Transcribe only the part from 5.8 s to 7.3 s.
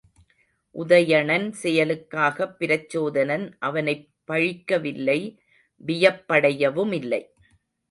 வியப்படையவுமில்லை.